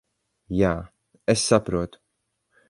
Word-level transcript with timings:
Jā, 0.59 0.71
es 1.35 1.45
saprotu. 1.53 2.03